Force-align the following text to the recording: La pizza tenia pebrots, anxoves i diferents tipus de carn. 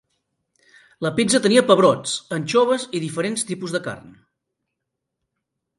La 1.07 1.11
pizza 1.19 1.41
tenia 1.43 1.63
pebrots, 1.67 2.15
anxoves 2.39 2.87
i 3.01 3.05
diferents 3.05 3.47
tipus 3.53 3.77
de 3.79 3.87
carn. 3.89 4.13